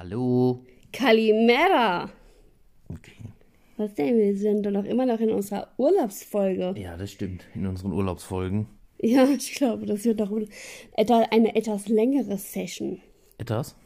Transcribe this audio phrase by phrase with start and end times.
[0.00, 0.64] Hallo.
[0.94, 2.08] Kalimera.
[2.88, 3.12] Okay.
[3.76, 4.16] Was denn?
[4.16, 6.74] Wir sind doch noch immer noch in unserer Urlaubsfolge.
[6.78, 7.44] Ja, das stimmt.
[7.54, 8.66] In unseren Urlaubsfolgen.
[8.98, 13.02] Ja, ich glaube, das wird doch eine etwas längere Session.
[13.36, 13.76] Etwas?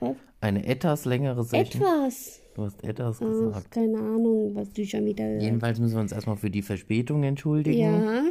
[0.00, 0.16] Was?
[0.40, 1.82] Eine etwas längere Session.
[1.82, 2.40] Etwas.
[2.54, 3.70] Du hast etwas Ach, gesagt.
[3.72, 5.38] keine Ahnung, was du schon wieder.
[5.38, 7.78] Jedenfalls müssen wir uns erstmal für die Verspätung entschuldigen.
[7.78, 8.24] Ja.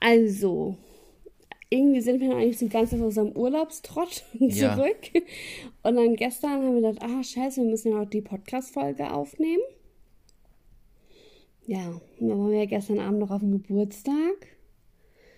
[0.00, 0.76] Also,
[1.70, 4.74] irgendwie sind wir noch eigentlich so ganz aus unserem Urlaubstrott Ja.
[4.74, 5.22] zurück.
[5.82, 9.62] Und dann gestern haben wir gedacht, ah, scheiße, wir müssen ja noch die Podcast-Folge aufnehmen.
[11.66, 14.14] Ja, und dann waren wir ja gestern Abend noch auf dem Geburtstag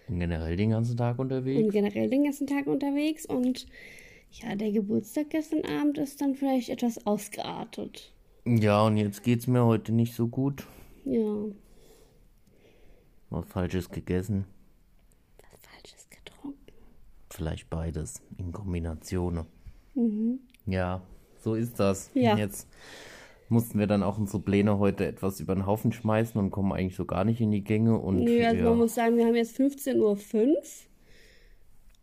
[0.09, 1.61] Und generell den ganzen Tag unterwegs.
[1.63, 3.27] und generell den ganzen Tag unterwegs.
[3.27, 3.67] Und
[4.31, 8.13] ja, der Geburtstag gestern Abend ist dann vielleicht etwas ausgeartet.
[8.47, 10.65] Ja, und jetzt geht's mir heute nicht so gut.
[11.05, 11.47] Ja,
[13.31, 14.45] Was Falsches gegessen.
[17.41, 19.47] Vielleicht beides in Kombination.
[20.67, 21.01] Ja,
[21.39, 22.11] so ist das.
[22.13, 22.37] Ja.
[22.37, 22.69] Jetzt
[23.49, 26.97] mussten wir dann auch unsere Pläne heute etwas über den Haufen schmeißen und kommen eigentlich
[26.97, 27.99] so gar nicht in die Gänge.
[27.99, 30.63] Und Nö, also ja, man muss sagen, wir haben jetzt 15.05 Uhr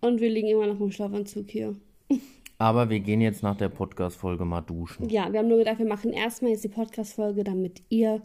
[0.01, 1.75] und wir liegen immer noch im Schlafanzug hier.
[2.57, 5.07] aber wir gehen jetzt nach der Podcast-Folge mal duschen.
[5.07, 8.23] Ja, wir haben nur gedacht, wir machen erstmal jetzt die Podcast-Folge, damit ihr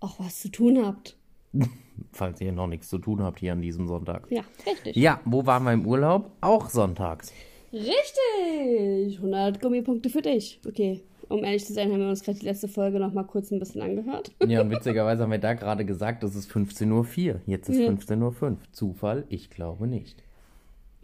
[0.00, 1.16] auch was zu tun habt.
[2.12, 4.26] Falls ihr noch nichts zu tun habt hier an diesem Sonntag.
[4.30, 4.96] Ja, richtig.
[4.96, 6.30] Ja, wo waren wir im Urlaub?
[6.40, 7.32] Auch sonntags.
[7.72, 9.18] Richtig!
[9.18, 10.60] 100 Gummipunkte für dich.
[10.66, 13.50] Okay, um ehrlich zu sein, haben wir uns gerade die letzte Folge noch mal kurz
[13.50, 14.32] ein bisschen angehört.
[14.46, 17.40] Ja, und witzigerweise haben wir da gerade gesagt, es ist 15.04 Uhr.
[17.46, 17.88] Jetzt ist Ja.
[17.88, 18.56] 15.05 Uhr.
[18.72, 19.24] Zufall?
[19.28, 20.22] Ich glaube nicht.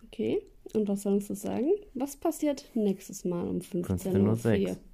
[0.07, 0.41] Okay,
[0.75, 1.71] und was soll uns das sagen?
[1.95, 4.35] Was passiert nächstes Mal um 15.04 Uhr?
[4.35, 4.77] 15.06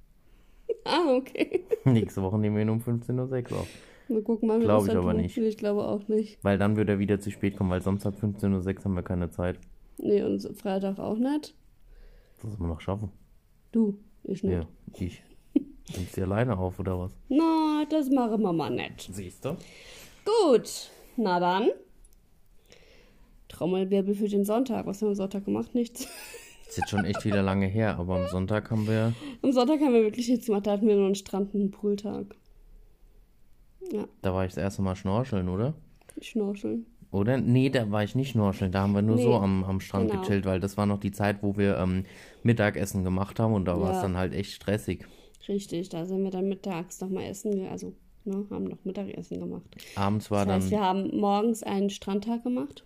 [0.85, 1.61] Ah, okay.
[1.85, 3.67] Nächste Woche nehmen wir ihn um 15.06 Uhr auf.
[4.07, 5.21] Wir gucken mal, wie Glaub das ich aber tut.
[5.21, 5.37] nicht.
[5.37, 6.37] Ich glaube auch nicht.
[6.43, 9.03] Weil dann wird er wieder zu spät kommen, weil sonst ab 15.06 Uhr haben wir
[9.03, 9.59] keine Zeit.
[9.97, 11.55] Nee, und Freitag auch nicht.
[12.35, 13.11] Das müssen wir noch schaffen.
[13.71, 14.53] Du, ich nicht.
[14.53, 14.67] Ja,
[14.99, 15.23] ich.
[15.95, 17.15] Nimmst du alleine auf, oder was?
[17.29, 19.09] Na, das machen wir mal nicht.
[19.11, 19.55] Siehst du?
[20.25, 21.69] Gut, na dann.
[23.49, 24.85] Trommelwirbel für den Sonntag.
[24.85, 25.75] Was haben wir am Sonntag gemacht?
[25.75, 26.07] Nichts.
[26.67, 29.13] Ist jetzt schon echt wieder lange her, aber am Sonntag haben wir.
[29.43, 30.65] Am Sonntag haben wir wirklich nichts gemacht.
[30.65, 32.35] Da hatten wir nur einen Strand und einen Pooltag.
[33.91, 35.73] Ja, Da war ich das erste Mal schnorcheln, oder?
[36.21, 36.85] schnorcheln.
[37.11, 37.37] Oder?
[37.37, 38.71] Nee, da war ich nicht schnorcheln.
[38.71, 40.21] Da haben wir nur Nee, so am, am Strand genau.
[40.21, 42.05] gechillt, weil das war noch die Zeit, wo wir ähm,
[42.41, 44.01] Mittagessen gemacht haben und da war es Ja.
[44.03, 45.05] dann halt echt stressig.
[45.47, 47.67] Richtig, da sind wir dann mittags nochmal essen.
[47.67, 47.93] Also,
[48.25, 49.63] ne, haben noch Mittagessen gemacht.
[49.95, 52.83] Abends war Das heißt, dann wir haben morgens einen Strandtag gemacht.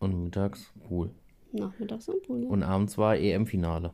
[0.00, 1.10] und mittags Pool.
[1.52, 2.42] Nachmittags ein Pool.
[2.44, 2.48] Ja.
[2.48, 3.92] Und abends war EM-Finale.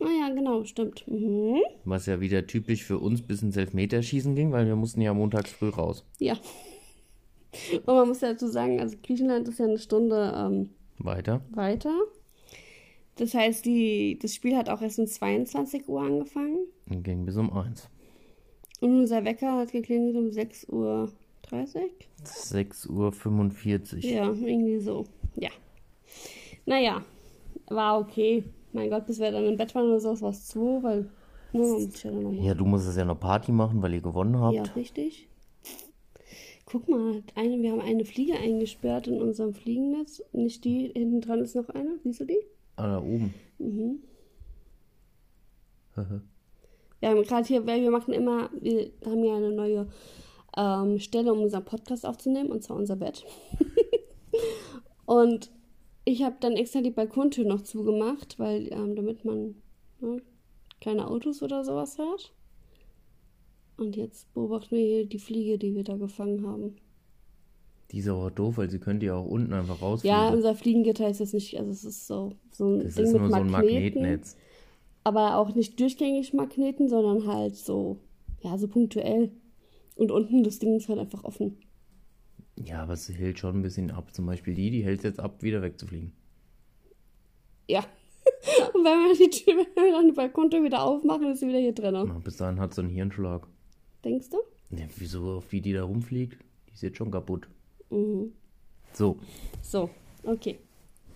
[0.00, 1.06] Ah ja, genau, stimmt.
[1.06, 1.60] Mhm.
[1.84, 5.52] Was ja wieder typisch für uns bis ins Elfmeterschießen ging, weil wir mussten ja montags
[5.52, 6.04] früh raus.
[6.18, 6.36] Ja.
[7.86, 11.42] Und man muss dazu sagen, also Griechenland ist ja eine Stunde ähm, Weiter.
[11.50, 11.94] weiter.
[13.16, 16.66] Das heißt, die, das Spiel hat auch erst um 22 Uhr angefangen.
[16.88, 17.88] Und ging bis um eins.
[18.80, 21.12] Und unser Wecker hat geklingelt um 6.30 Uhr.
[21.50, 24.10] 6.45 Uhr.
[24.10, 25.04] Ja, irgendwie so.
[25.34, 25.50] Ja.
[26.64, 27.04] Naja,
[27.68, 28.44] war okay.
[28.72, 31.00] Mein Gott, bis wir dann im Bett waren oder so, war es zwei, weil.
[31.52, 32.44] Ne, man muss ja dann noch mal.
[32.44, 34.54] Ja, du musstest ja noch Party machen, weil ihr gewonnen habt.
[34.54, 35.28] Ja, richtig.
[36.64, 40.22] Guck mal, eine, wir haben eine Fliege eingesperrt in unserem Fliegennetz.
[40.32, 41.98] Nicht die, hinten dran ist noch eine.
[42.04, 42.38] Siehst du die?
[42.76, 43.34] Ah, da oben.
[47.00, 49.88] Wir haben gerade hier, weil wir machen immer, wir haben ja eine neue
[50.56, 53.24] ähm, Stelle, um unseren Podcast aufzunehmen, und zwar unser Bett.
[55.06, 55.50] und
[56.04, 59.54] ich habe dann extra die Balkontür noch zugemacht, weil ähm, damit man
[60.00, 60.22] ne,
[60.80, 62.32] keine Autos oder sowas hört.
[63.76, 66.76] Und jetzt beobachten wir hier die Fliege, die wir da gefangen haben.
[67.90, 70.16] Die ist aber doof, weil sie könnte ja auch unten einfach rausfliegen.
[70.16, 73.12] Ja, unser Fliegengitter ist jetzt nicht, also es ist so, so ein das Ding ist
[73.12, 74.02] mit nur so ein Magneten.
[74.02, 74.36] Magnetnetz.
[75.02, 77.98] aber auch nicht durchgängig Magneten, sondern halt so,
[78.42, 79.32] ja, so punktuell.
[79.96, 81.58] Und unten das Ding ist halt einfach offen.
[82.64, 84.12] Ja, aber sie hält schon ein bisschen ab.
[84.12, 86.12] Zum Beispiel die, die hält jetzt ab, wieder wegzufliegen.
[87.68, 87.80] Ja.
[88.74, 91.58] Und wenn wir die Tür, wenn wir dann die Balkontür wieder aufmachen, ist sie wieder
[91.58, 91.94] hier drin.
[91.94, 93.46] Na, bis dahin hat sie einen Hirnschlag.
[94.04, 94.38] Denkst du?
[94.76, 96.38] Ja, wieso, auf wie die da rumfliegt?
[96.68, 97.48] Die ist jetzt schon kaputt.
[97.90, 98.32] Mhm.
[98.92, 99.18] So.
[99.62, 99.90] So,
[100.24, 100.58] okay.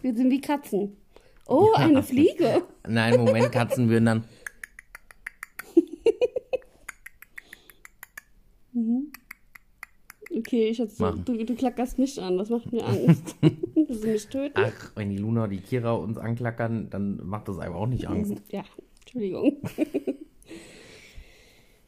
[0.01, 0.97] Wir sind wie Katzen.
[1.47, 2.63] Oh, eine Fliege.
[2.87, 4.25] Nein, Moment, Katzen würden dann.
[10.37, 11.25] Okay, ich so, Machen.
[11.25, 13.37] du, du klackerst mich an, das macht mir Angst.
[13.75, 14.55] Willst du mich töten?
[14.57, 18.09] Ach, wenn die Luna und die Kira uns anklackern, dann macht das einem auch nicht
[18.09, 18.35] Angst.
[18.51, 18.65] Ja,
[19.01, 19.59] Entschuldigung.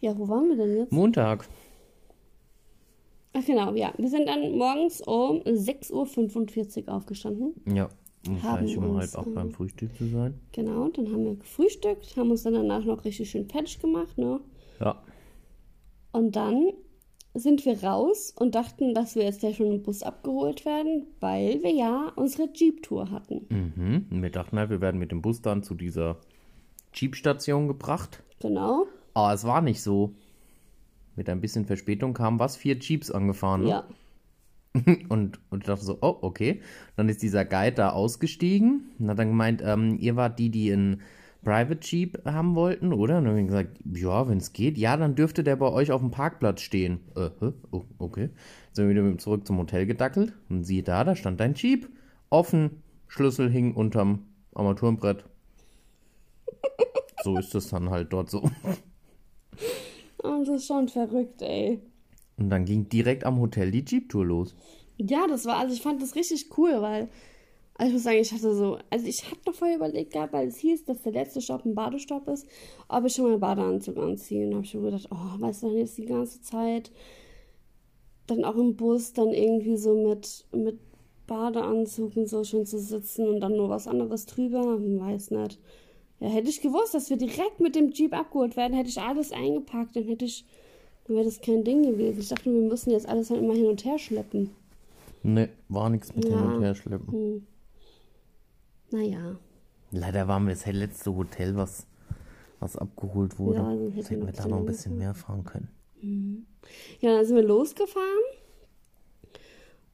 [0.01, 0.93] ja, wo waren wir denn jetzt?
[0.93, 1.49] Montag.
[3.33, 3.93] Ach genau, ja.
[3.99, 7.55] Wir sind dann morgens um 6.45 Uhr aufgestanden.
[7.67, 7.89] Ja.
[8.27, 10.41] Um gleich um halb ähm, beim Frühstück zu sein.
[10.53, 14.41] Genau, dann haben wir gefrühstückt, haben uns dann danach noch richtig schön fertig gemacht, ne?
[14.81, 15.03] Ja.
[16.13, 16.73] Und dann
[17.39, 21.63] sind wir raus und dachten, dass wir jetzt gleich schon im Bus abgeholt werden, weil
[21.63, 23.47] wir ja unsere Jeep-Tour hatten.
[23.49, 24.07] Mhm.
[24.11, 26.19] Und wir dachten halt, wir werden mit dem Bus dann zu dieser
[26.95, 28.23] Jeep-Station gebracht.
[28.41, 28.87] Genau.
[29.15, 30.13] Aber es war nicht so.
[31.15, 32.57] Mit ein bisschen Verspätung kamen was?
[32.57, 33.63] Vier Jeeps angefahren.
[33.63, 33.69] Ne?
[33.71, 33.85] Ja.
[35.09, 36.61] Und, und ich dachte so, oh, okay.
[36.97, 40.71] Dann ist dieser Guide da ausgestiegen und hat dann gemeint, ähm, ihr wart die, die
[40.71, 41.01] einen
[41.47, 43.19] Private Jeep haben wollten, oder?
[43.19, 45.93] Und dann habe ich gesagt, ja, wenn es geht, ja, dann dürfte der bei euch
[45.93, 46.99] auf dem Parkplatz stehen.
[47.15, 47.31] Äh,
[47.71, 48.31] oh, okay.
[48.73, 51.89] Sind wir wieder mit zurück zum Hotel gedackelt und siehe da, da stand dein Jeep.
[52.31, 55.25] Offen, Schlüssel hing unterm Armaturenbrett.
[57.23, 58.41] so ist es dann halt dort so.
[58.41, 61.81] Und das ist schon verrückt, ey.
[62.39, 64.57] Und dann ging direkt am Hotel die Jeep-Tour los.
[64.97, 67.09] Ja, das war, also ich fand das richtig cool, weil,
[67.79, 70.49] also ich muss sagen, ich hatte so, also ich hatte noch vorher überlegt gehabt, weil
[70.49, 72.47] es hieß, dass der letzte Stopp ein Badestopp ist,
[72.89, 74.47] ob ich schon mal einen Badeanzug anziehe.
[74.47, 76.91] Und habe ich mir gedacht, oh, weißt du, dann jetzt die ganze Zeit,
[78.27, 80.79] dann auch im Bus, dann irgendwie so mit, mit
[81.27, 85.59] Badeanzug und so schon zu sitzen und dann nur was anderes drüber, hm, weiß nicht.
[86.21, 89.33] Ja, hätte ich gewusst, dass wir direkt mit dem Jeep abgeholt werden, hätte ich alles
[89.33, 90.45] eingepackt, dann hätte ich,
[91.05, 92.21] dann wäre das kein Ding gewesen.
[92.21, 94.51] Ich dachte, wir müssen jetzt alles halt immer hin und her schleppen.
[95.23, 96.55] Ne, war nichts mit hin Ja.
[96.55, 97.47] und her schleppen.
[98.91, 99.37] Naja.
[99.91, 101.87] Leider waren wir das letzte Hotel, was,
[102.61, 103.59] was abgeholt wurde.
[103.59, 105.69] Ja, dann hätten hätten wir da noch ein bisschen mehr fahren können.
[107.01, 108.07] Ja, dann sind wir losgefahren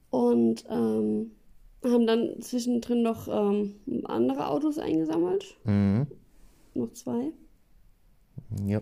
[0.09, 1.31] und ähm,
[1.83, 3.75] haben dann zwischendrin noch ähm,
[4.05, 5.57] andere Autos eingesammelt.
[5.63, 6.07] Mhm.
[6.75, 7.31] Noch zwei.
[8.65, 8.81] Ja.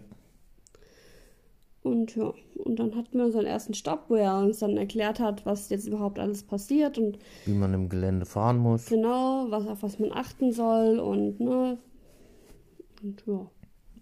[1.84, 2.32] Und ja,
[2.64, 5.88] und dann hatten wir unseren ersten Stopp, wo er uns dann erklärt hat, was jetzt
[5.88, 8.86] überhaupt alles passiert und Wie man im Gelände fahren muss.
[8.86, 11.80] genau, was auf was man achten soll und ne.
[13.02, 13.50] Und ja.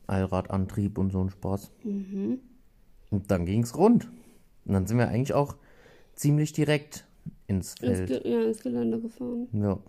[0.08, 1.72] Allradantrieb und so ein Spaß.
[1.84, 2.40] Mhm.
[3.12, 4.10] Und dann ging's rund.
[4.66, 5.56] Und dann sind wir eigentlich auch
[6.16, 7.06] ziemlich direkt
[7.48, 8.08] ins Ins, Feld.
[8.24, 9.48] Ge ja, ins Gelände gefahren.
[9.54, 9.80] Ja.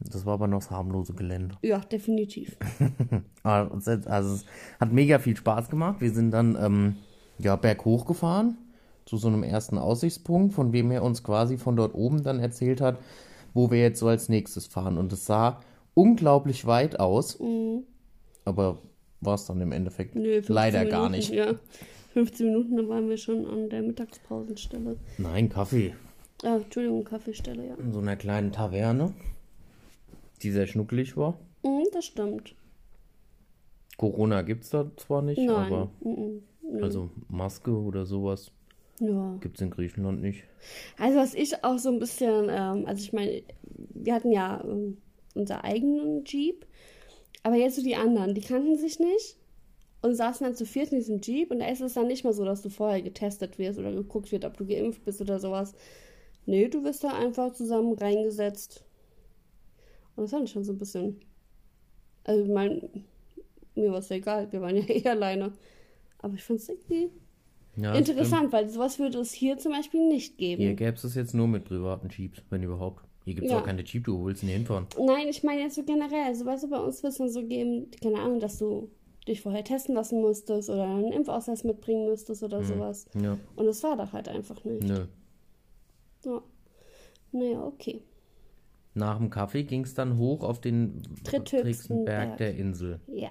[0.00, 1.56] Das war aber noch das harmlose Gelände.
[1.62, 2.56] Ja, definitiv.
[3.42, 3.72] Hat-
[4.06, 4.44] Also es
[4.78, 6.00] hat mega viel Spaß gemacht.
[6.00, 6.96] Wir sind dann ähm,
[7.38, 8.56] ja, berghoch gefahren
[9.06, 12.80] zu so einem ersten Aussichtspunkt, von wem er uns quasi von dort oben dann erzählt
[12.80, 12.98] hat,
[13.54, 14.98] wo wir jetzt so als nächstes fahren.
[14.98, 15.60] Und es sah
[15.94, 17.38] unglaublich weit aus,
[18.44, 18.78] aber
[19.20, 21.30] war es dann im Endeffekt 15 leider Minuten, gar nicht.
[21.32, 21.54] Ja,
[22.12, 24.96] 15 Minuten, dann waren wir schon an der Mittagspausenstelle.
[25.16, 25.94] Nein, Kaffee.
[26.44, 27.74] Ah, Entschuldigung, Kaffeestelle, ja.
[27.76, 29.14] In so einer kleinen Taverne,
[30.42, 31.38] die sehr schnuckelig war.
[31.64, 32.54] Mhm, das stimmt.
[33.96, 35.72] Corona gibt es da zwar nicht, Nein.
[35.72, 36.42] aber Mhm.
[36.82, 38.50] Also Maske oder sowas
[39.00, 39.36] Ja.
[39.40, 40.44] gibt es in Griechenland nicht.
[40.98, 43.42] Also was ich auch so ein bisschen, ähm, also ich meine,
[43.94, 44.98] wir hatten ja ähm,
[45.34, 46.66] unser eigenen Jeep,
[47.42, 49.36] aber jetzt so die anderen, die kannten sich nicht
[50.02, 52.32] und saßen dann zu viert in diesem Jeep und da ist es dann nicht mal
[52.32, 55.74] so, dass du vorher getestet wirst oder geguckt wird, ob du geimpft bist oder sowas.
[56.46, 58.84] Nee, du wirst da einfach zusammen reingesetzt.
[60.16, 61.20] Und das fand ich schon so ein bisschen,
[62.24, 62.88] also ich meine,
[63.74, 65.52] mir war es egal, wir waren ja eh alleine.
[66.18, 67.10] Aber ich fand es irgendwie
[67.76, 70.62] Ja, interessant, weil sowas würde es hier zum Beispiel nicht geben.
[70.62, 73.04] Hier gäbe es jetzt nur mit privaten Jeeps, wenn überhaupt.
[73.24, 73.60] Hier gibt es Ja.
[73.60, 74.86] auch keine Jeep, du willst nicht hinfahren.
[74.98, 76.24] Nein, ich meine jetzt so generell.
[76.24, 78.90] Also, weißt du, bei uns wird es dann so geben, keine Ahnung, dass du
[79.28, 83.06] dich vorher testen lassen musstest oder einen Impfausweis mitbringen müsstest oder sowas.
[83.20, 84.82] Ja, Und das war doch halt einfach nicht.
[84.82, 85.06] nö.
[86.24, 86.42] Ja.
[87.32, 88.02] Naja, okay.
[88.94, 92.38] Nach dem Kaffee ging es dann hoch auf den Dritthöchsten dritthöchsten Berg Berg.
[92.38, 93.00] der Insel.
[93.06, 93.28] Ja.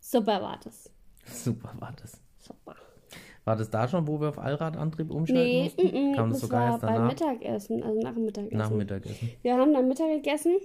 [0.00, 0.90] Super war das.
[1.26, 2.20] Super war das.
[2.38, 2.76] Super.
[3.44, 5.82] War das da schon, wo wir auf Allradantrieb umschalten Nee, mussten?
[5.82, 7.06] mm, mm, Kam das das sogar war erst beim?
[7.08, 8.56] Mittagessen, also nach dem Mittagessen.
[8.58, 9.30] Nach dem Mittagessen.
[9.42, 10.56] Wir haben dann Mittag gegessen.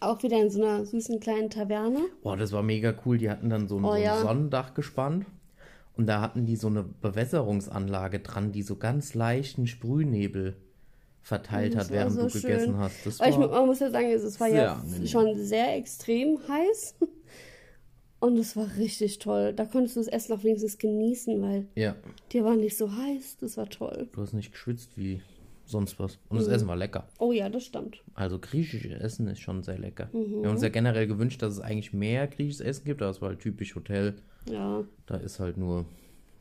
[0.00, 1.98] Auch wieder in so einer süßen kleinen Taverne.
[2.22, 3.18] Boah, das war mega cool.
[3.18, 4.16] Die hatten dann so ein, Oh so ein ja.
[4.20, 5.26] Sonnendach gespannt.
[5.96, 10.56] Und da hatten die so eine Bewässerungsanlage dran, die so ganz leichten Sprühnebel
[11.20, 12.42] verteilt Das hat, war während so du schön.
[12.42, 13.04] gegessen hast.
[13.04, 16.94] Das Weil ich, war, man muss ja sagen, es war ja schon sehr extrem heiß.
[18.22, 19.52] Und es war richtig toll.
[19.52, 21.96] Da konntest du das Essen auch wenigstens genießen, weil ja,
[22.32, 23.38] dir war nicht so heiß.
[23.40, 24.08] Das war toll.
[24.12, 25.20] du hast nicht geschwitzt wie
[25.64, 26.18] sonst was.
[26.28, 26.54] Und das Mhm.
[26.54, 27.08] Essen war lecker.
[27.18, 28.00] Oh ja, das stimmt.
[28.14, 30.08] Also griechisches Essen ist schon sehr lecker.
[30.12, 30.40] Mhm.
[30.42, 33.20] Wir haben uns ja generell gewünscht, dass es eigentlich mehr griechisches Essen gibt, aber es
[33.20, 34.14] war halt typisch Hotel.
[34.48, 34.84] Ja.
[35.06, 35.84] Da ist halt nur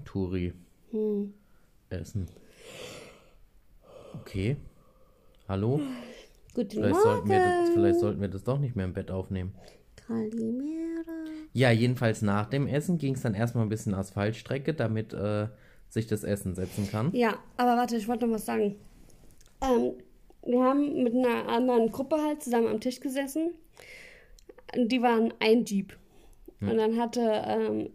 [0.06, 0.54] Touri
[0.92, 1.34] Hm.
[1.90, 2.28] Essen.
[4.22, 4.58] Okay.
[5.48, 5.82] Hallo?
[6.54, 7.74] Guten Vielleicht sollten, wir das, Morgen.
[7.74, 9.54] vielleicht sollten wir das doch nicht mehr im Bett aufnehmen.
[9.96, 11.21] Kalimera.
[11.54, 15.48] Ja, jedenfalls nach dem Essen ging es dann erstmal ein bisschen Asphaltstrecke, damit äh,
[15.90, 17.14] sich das Essen setzen kann.
[17.14, 18.76] Ja, aber warte, ich wollte noch was sagen.
[19.62, 19.94] Ähm,
[20.46, 23.52] wir haben mit einer anderen Gruppe halt zusammen am Tisch gesessen.
[24.76, 25.98] Die waren ein Jeep.
[26.62, 27.90] Und dann hatte ähm,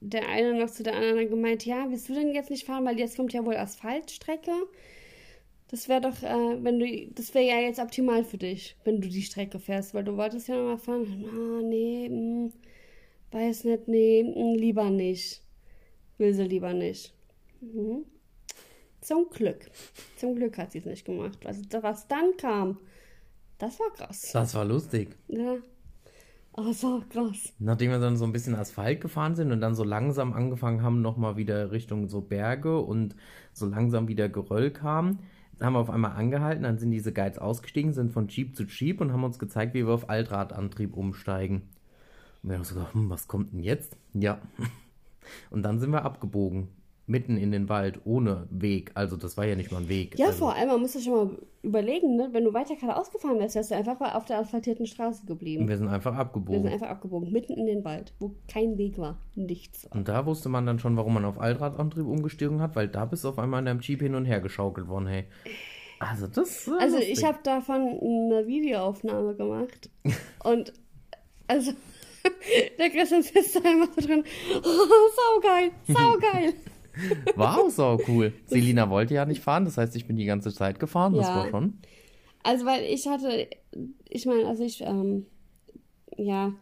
[0.00, 2.98] der eine noch zu der anderen gemeint, ja, willst du denn jetzt nicht fahren, weil
[2.98, 4.52] jetzt kommt ja wohl Asphaltstrecke.
[5.68, 9.08] Das wäre doch, äh, wenn du, das wäre ja jetzt optimal für dich, wenn du
[9.08, 11.24] die Strecke fährst, weil du wolltest ja noch mal fahren.
[11.28, 12.52] Ah, nee, mh,
[13.36, 15.42] weiß nicht, nee, mh, lieber nicht.
[16.18, 17.14] Will sie lieber nicht.
[17.60, 18.04] Mhm.
[19.00, 19.70] Zum Glück.
[20.16, 21.38] Zum Glück hat sie es nicht gemacht.
[21.44, 22.78] Also, was dann kam,
[23.58, 24.30] das war krass.
[24.32, 25.16] Das war lustig.
[25.28, 25.56] Ja.
[26.54, 27.52] Aber es war krass.
[27.58, 31.02] Nachdem wir dann so ein bisschen Asphalt gefahren sind und dann so langsam angefangen haben,
[31.02, 33.14] nochmal wieder Richtung so Berge und
[33.52, 35.18] so langsam wieder Geröll kam,
[35.60, 39.00] haben wir auf einmal angehalten, dann sind diese Guides ausgestiegen, sind von Jeep zu Jeep
[39.00, 41.62] und haben uns gezeigt, wie wir auf Altradantrieb umsteigen.
[42.46, 43.96] Und wir haben so gedacht, hm, was kommt denn jetzt?
[44.14, 44.40] Ja.
[45.50, 46.68] Und dann sind wir abgebogen.
[47.08, 48.92] Mitten in den Wald, ohne Weg.
[48.94, 50.16] Also das war ja nicht mal ein Weg.
[50.16, 52.28] Ja, also, vor allem, man muss das schon mal überlegen, ne?
[52.30, 55.68] wenn du weiter geradeaus gefahren wärst, wärst du einfach auf der asphaltierten Straße geblieben.
[55.68, 56.62] Wir sind einfach Wir abgebogen.
[56.62, 59.96] sind einfach abgebogen, mitten in den Wald, wo kein Weg war, nichts war.
[59.96, 63.24] Und da wusste man dann schon, warum man auf Altradantrieb umgestiegen hat, weil da bist
[63.24, 65.24] du auf einmal in deinem Jeep hin und her geschaukelt worden, hey.
[65.98, 67.18] Also das Also lustig.
[67.18, 69.90] ich habe davon eine Videoaufnahme gemacht
[70.44, 70.72] und
[71.48, 71.70] also
[72.78, 74.24] der Christian sitzt da immer so drin,
[74.56, 75.70] oh, saugeil,
[77.36, 78.32] auch so cool.
[78.46, 81.34] Selina wollte ja nicht fahren, das heißt, ich bin die ganze Zeit gefahren, das Ja.
[81.36, 81.78] war schon.
[82.42, 83.48] Also weil ich hatte,
[84.08, 85.26] ich meine, also ich, ähm,
[86.16, 86.52] ja,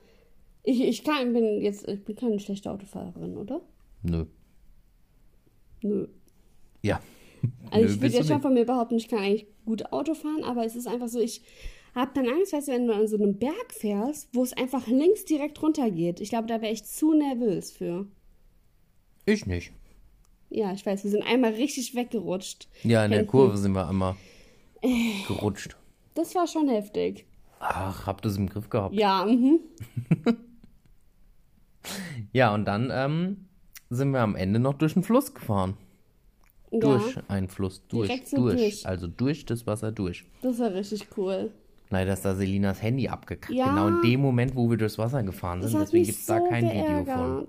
[0.62, 3.60] ich, ich kann, bin jetzt, ich bin keine schlechte Autofahrerin, oder?
[4.02, 4.24] Nö.
[5.82, 6.08] Nö.
[6.82, 7.00] Ja.
[7.70, 10.42] Also Nö, ich würde jetzt schon von mir behaupten, ich kann eigentlich gut Auto fahren,
[10.42, 11.42] aber es ist einfach so, ich
[11.94, 14.86] habe dann Angst, weißt du, wenn du an so einem Berg fährst, wo es einfach
[14.86, 16.20] links direkt runter geht.
[16.20, 18.06] Ich glaube, da wäre ich zu nervös für.
[19.26, 19.72] Ich nicht.
[20.50, 22.68] Ja, ich weiß, wir sind einmal richtig weggerutscht.
[22.82, 23.30] Ja, in der Hinten.
[23.30, 24.16] Kurve sind wir einmal
[25.26, 25.76] gerutscht.
[26.14, 27.26] Das war schon heftig.
[27.58, 28.94] Ach, habt das im Griff gehabt.
[28.94, 29.60] Ja, mhm.
[32.32, 33.46] Ja, und dann ähm,
[33.90, 35.76] sind wir am Ende noch durch den Fluss gefahren.
[36.70, 36.80] ja.
[36.80, 37.86] Durch einen Fluss.
[37.88, 38.10] Durch.
[38.26, 38.56] So durch.
[38.56, 38.86] durch.
[38.86, 40.24] Also durch das Wasser durch.
[40.42, 41.52] Das war richtig cool.
[41.94, 43.54] Leider ist da Selinas Handy abgekackt.
[43.54, 43.68] Ja.
[43.68, 45.80] Genau in dem Moment, wo wir durchs Wasser gefahren sind.
[45.80, 47.06] Deswegen gibt es so da kein geärgert.
[47.06, 47.46] Video von.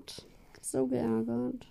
[0.60, 1.66] So geärgert.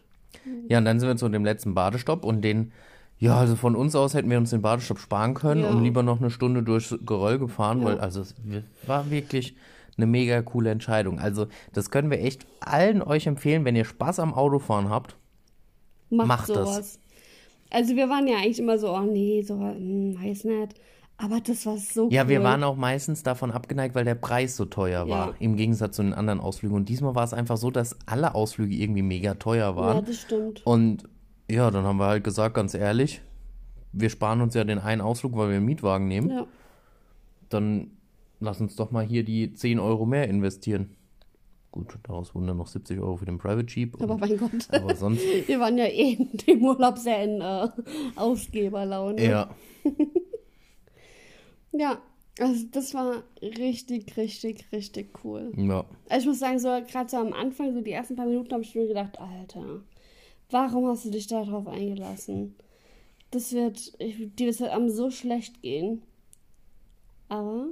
[0.68, 2.72] Ja, und dann sind wir zu dem letzten Badestopp und den,
[3.18, 5.70] ja, also von uns aus hätten wir uns den Badestopp sparen können Ja.
[5.70, 7.86] und lieber noch eine Stunde durchs Geröll gefahren, Ja.
[7.86, 8.36] weil also es
[8.86, 9.56] war wirklich
[9.98, 11.20] eine mega coole Entscheidung.
[11.20, 15.16] Also das können wir echt allen euch empfehlen, wenn ihr Spaß am Autofahren habt.
[16.10, 17.00] Macht, Macht das.
[17.72, 20.76] Also wir waren ja eigentlich immer so, oh nee, so, hm, weiß nicht.
[21.18, 22.30] Aber das war so Ja, cool.
[22.30, 25.36] wir waren auch meistens davon abgeneigt, weil der Preis so teuer war, Ja.
[25.40, 26.76] im Gegensatz zu den anderen Ausflügen.
[26.76, 30.06] Und diesmal war es einfach so, dass alle Ausflüge irgendwie mega teuer Ja, waren.
[30.06, 30.66] das stimmt.
[30.66, 31.04] Und
[31.50, 33.22] ja, dann haben wir halt gesagt, ganz ehrlich,
[33.94, 36.30] wir sparen uns ja den einen Ausflug, weil wir einen Mietwagen nehmen.
[36.32, 36.48] Ja.
[37.50, 37.92] Dann
[38.42, 40.90] lass uns doch mal hier die 10 Euro mehr investieren.
[41.72, 44.02] Gut, daraus wurden dann noch 70 Euro für den Private Jeep.
[44.02, 44.52] Aber mein Gott.
[44.72, 47.68] aber sonst, Wir waren ja eh in dem Urlaub sehr in äh,
[48.18, 49.24] Ausgeberlaune.
[49.24, 49.50] ja.
[51.78, 52.02] Ja,
[52.40, 55.52] also das war richtig, richtig, richtig cool.
[55.56, 55.86] ja.
[56.10, 58.64] Also ich muss sagen, so gerade so am Anfang, so die ersten paar Minuten habe
[58.64, 59.82] ich mir gedacht, Alter,
[60.50, 62.56] warum hast du dich darauf eingelassen?
[63.32, 66.02] Das wird, ich, dir wird am so schlecht gehen.
[67.28, 67.68] Aber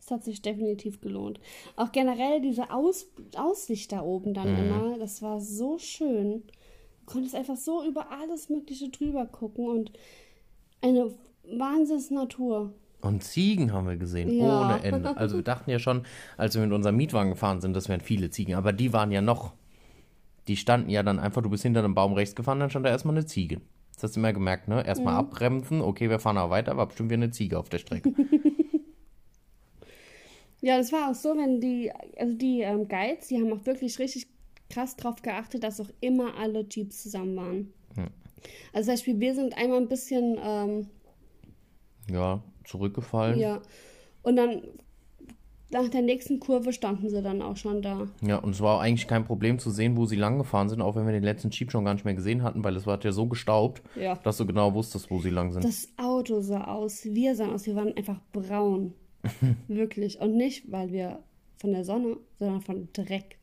[0.00, 1.40] es hat sich definitiv gelohnt.
[1.76, 3.06] Auch generell diese Aus,
[3.36, 6.42] Aussicht da oben dann immer, das war so schön.
[7.00, 9.92] Du konntest einfach so über alles Mögliche drüber gucken und
[10.80, 11.12] eine
[11.44, 12.74] Wahnsinns Natur.
[13.02, 14.60] Und Ziegen haben wir gesehen, Ja.
[14.62, 15.16] ohne Ende.
[15.16, 16.04] Also wir dachten ja schon,
[16.36, 18.54] als wir mit unserem Mietwagen gefahren sind, das wären viele Ziegen.
[18.54, 19.52] Aber die waren ja noch,
[20.48, 22.90] die standen ja dann einfach, du bist hinter einem Baum rechts gefahren, dann stand da
[22.90, 23.60] erstmal eine Ziege.
[23.94, 24.86] Das hast du immer gemerkt, ne?
[24.86, 28.12] Erstmal abbremsen, okay, wir fahren aber weiter, aber bestimmt wieder eine Ziege auf der Strecke.
[30.64, 33.98] Ja, das war auch so, wenn die, also die ähm, Guides, die haben auch wirklich
[33.98, 34.28] richtig
[34.70, 37.72] krass drauf geachtet, dass auch immer alle Jeeps zusammen waren.
[38.72, 40.86] Also zum Beispiel, wir sind einmal ein bisschen, ähm,
[42.08, 43.38] ja, zurückgefallen.
[43.38, 43.60] ja,
[44.22, 44.62] und dann
[45.70, 48.06] nach der nächsten Kurve standen sie dann auch schon da.
[48.20, 50.96] Ja, und es war eigentlich kein Problem zu sehen, wo sie lang gefahren sind, auch
[50.96, 53.10] wenn wir den letzten Jeep schon gar nicht mehr gesehen hatten, weil es war ja
[53.10, 54.16] so gestaubt, Ja.
[54.16, 55.64] dass du genau wusstest, wo sie lang sind.
[55.64, 58.92] Das Auto sah aus, wir sahen aus, wir waren einfach braun.
[59.68, 60.20] Wirklich.
[60.20, 61.20] Und nicht, weil wir
[61.58, 63.38] von der Sonne, sondern von Dreck.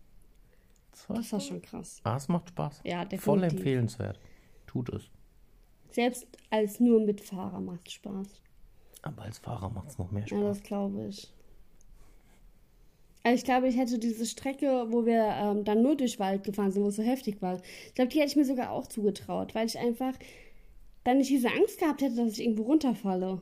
[0.92, 2.00] Das war schon krass.
[2.04, 2.82] Ah, es macht Spaß.
[2.84, 3.24] Ja, definitiv.
[3.24, 4.20] Voll empfehlenswert.
[4.68, 5.10] Tut es.
[5.90, 8.28] Selbst als nur Mitfahrer macht Spaß.
[9.10, 10.42] Aber als Fahrer macht es noch mehr Ja, Spaß.
[10.58, 11.34] das glaube ich.
[13.24, 16.72] Also ich glaube, ich hätte diese Strecke, wo wir ähm, dann nur durch Wald gefahren
[16.72, 17.60] sind, wo es so heftig war.
[17.88, 20.14] Ich glaube, die hätte ich mir sogar auch zugetraut, weil ich einfach
[21.04, 23.42] dann nicht diese Angst gehabt hätte, dass ich irgendwo runterfalle.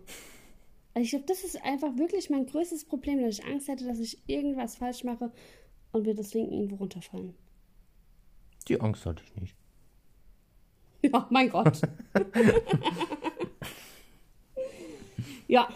[0.93, 3.99] Also ich glaube, das ist einfach wirklich mein größtes Problem, dass ich Angst hätte, dass
[3.99, 5.31] ich irgendwas falsch mache
[5.91, 7.35] und wir deswegen irgendwo runterfallen.
[8.67, 9.55] Die Angst hatte ich nicht.
[11.03, 11.79] Ja, mein Gott.
[15.47, 15.67] ja.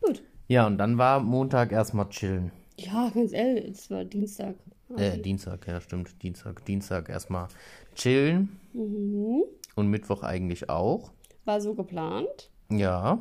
[0.00, 0.22] Gut.
[0.48, 2.52] Ja, und dann war Montag erstmal chillen.
[2.78, 4.54] Ja, ganz ehrlich, es war Dienstag.
[4.96, 6.22] Äh, Dienstag, ja, stimmt.
[6.22, 7.48] Dienstag, Dienstag erstmal
[7.94, 8.60] chillen.
[8.72, 9.42] Mhm.
[9.74, 11.10] Und Mittwoch eigentlich auch.
[11.44, 12.50] War so geplant.
[12.70, 13.20] Ja.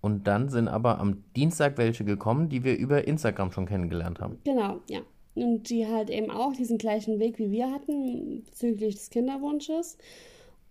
[0.00, 4.38] Und dann sind aber am Dienstag welche gekommen, die wir über Instagram schon kennengelernt haben.
[4.44, 5.00] Genau, ja.
[5.34, 9.98] Und die halt eben auch diesen gleichen Weg wie wir hatten bezüglich des Kinderwunsches.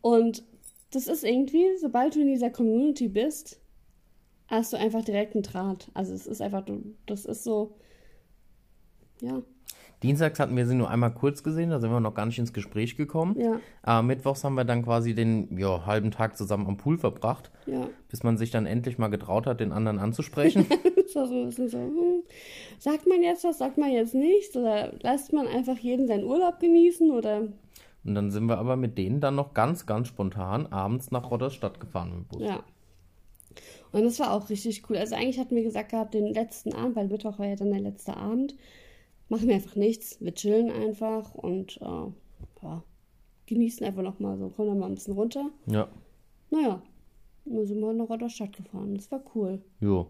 [0.01, 0.43] Und
[0.91, 3.59] das ist irgendwie, sobald du in dieser Community bist,
[4.47, 5.89] hast du einfach direkt einen Draht.
[5.93, 7.75] Also es ist einfach, du, das ist so,
[9.21, 9.41] ja,
[10.03, 12.53] Dienstags hatten wir sie nur einmal kurz gesehen, da sind wir noch gar nicht ins
[12.53, 13.39] Gespräch gekommen.
[13.39, 17.49] ja, Aber mittwochs haben wir dann quasi den ja, halben Tag zusammen am Pool verbracht,
[17.65, 17.89] ja.
[18.09, 20.65] bis man sich dann endlich mal getraut hat, den anderen anzusprechen.
[21.07, 22.23] Das war so ein bisschen so, hm,
[22.79, 24.57] sagt man jetzt was, sagt man jetzt nichts?
[24.57, 27.11] Oder lässt man einfach jeden seinen Urlaub genießen?
[27.11, 27.47] Oder,
[28.07, 31.79] Und dann sind wir aber mit denen dann noch ganz, ganz spontan abends nach Rotterstadt
[31.79, 32.41] gefahren mit dem Bus.
[32.47, 32.63] ja.
[33.91, 34.97] Und das war auch richtig cool.
[34.97, 37.79] Also eigentlich hatten wir gesagt gehabt, den letzten Abend, weil Mittwoch war ja dann der
[37.79, 38.55] letzte Abend,
[39.29, 40.21] machen wir einfach nichts.
[40.21, 42.11] Wir chillen einfach und äh,
[42.63, 42.83] ja,
[43.47, 45.49] genießen einfach nochmal so, kommen dann mal ein bisschen runter.
[45.65, 45.87] Ja,
[46.49, 46.81] Naja,
[47.45, 48.95] dann sind wir nach Rotterstadt gefahren.
[48.95, 49.61] Das war cool.
[49.79, 50.07] jo.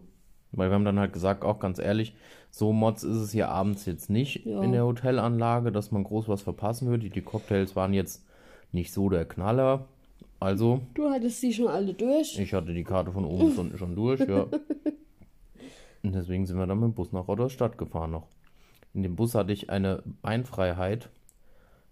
[0.51, 2.15] Weil wir haben dann halt gesagt, auch ganz ehrlich,
[2.49, 4.61] so Mods ist es hier abends jetzt nicht Ja.
[4.63, 7.09] in der Hotelanlage, dass man groß was verpassen würde.
[7.09, 8.25] Die Cocktails waren jetzt
[8.71, 9.85] nicht so der Knaller.
[10.39, 12.37] Also, Du hattest die schon alle durch.
[12.39, 14.45] ich hatte die Karte von oben bis unten schon durch, ja.
[16.03, 18.27] Und deswegen sind wir dann mit dem Bus nach Rotterstadt gefahren noch.
[18.93, 21.09] In dem Bus hatte ich eine Beinfreiheit.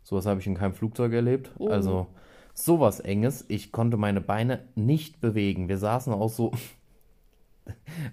[0.03, 1.51] Sowas habe ich in keinem Flugzeug erlebt.
[1.69, 2.07] Also
[2.53, 3.45] sowas Enges.
[3.47, 5.67] Ich konnte meine Beine nicht bewegen.
[5.67, 6.51] Wir saßen auch so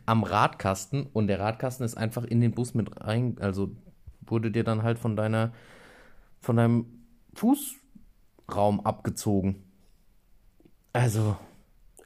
[0.07, 3.37] am Radkasten und der Radkasten ist einfach in den Bus mit rein.
[3.41, 3.71] Also
[4.27, 5.53] wurde dir dann halt von deiner,
[6.41, 6.87] von deinem
[7.35, 9.63] Fußraum abgezogen.
[10.93, 11.37] Also,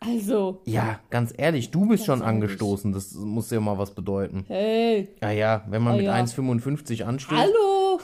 [0.00, 2.92] Also, ja, ganz ehrlich, du bist schon angestoßen.
[2.92, 4.44] Das muss ja mal was bedeuten.
[4.46, 6.14] hey, Ja, ja, wenn man Ah, mit ja.
[6.14, 7.40] 1,55 anstößt.
[7.40, 8.00] hallo!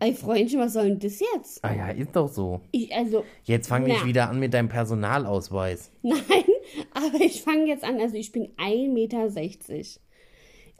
[0.00, 1.64] Ey, Freundchen, was soll denn das jetzt?
[1.64, 2.60] Ah ja, ist doch so.
[2.70, 4.06] Ich, also, Jetzt fang nicht Na.
[4.06, 5.90] wieder an mit deinem Personalausweis.
[6.02, 6.20] nein,
[6.92, 8.00] aber ich fange jetzt an.
[8.00, 9.28] Also, ich bin 1,60 Meter.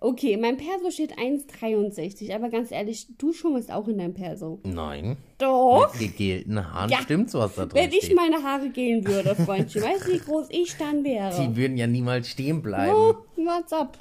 [0.01, 4.61] Okay, mein Perso steht 1,63, aber ganz ehrlich, du schummelst auch in deinem Perso.
[4.63, 5.17] Nein.
[5.39, 5.93] Doch!
[6.01, 7.01] Mit gegelten Haaren Ja.
[7.03, 10.47] stimmt's, was da drin Wenn ich meine Haare gehen würde, Freundchen, weißt du, wie groß
[10.51, 11.35] ich dann wäre?
[11.43, 12.95] Die würden ja niemals stehen bleiben.
[12.95, 13.99] Oh, what's up?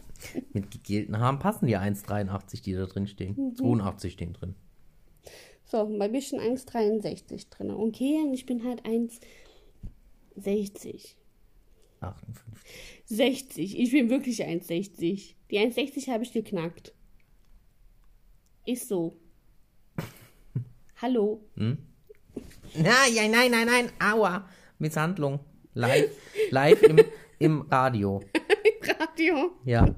[0.53, 3.33] Mit gegelten Haaren passen die 1,83, die da drin stehen.
[3.35, 3.55] Mhm.
[3.55, 4.53] 82 stehen drin.
[5.65, 7.71] So, bei mir stehen 1,63 drin.
[7.71, 11.15] Okay, und ich bin halt 1,60.
[12.01, 12.43] 58.
[13.05, 13.79] 60.
[13.79, 15.35] Ich bin wirklich 1,60.
[15.49, 16.93] Die 1,60 habe ich geknackt.
[18.65, 19.17] Ist so.
[21.01, 21.41] Hallo.
[21.55, 21.77] Nein,
[22.75, 23.89] nein, nein, nein, nein.
[23.99, 24.47] Aua.
[24.79, 25.39] Misshandlung.
[25.73, 26.09] Live,
[26.49, 26.99] live im,
[27.39, 28.21] im Radio.
[28.99, 29.51] Radio.
[29.63, 29.95] Ja.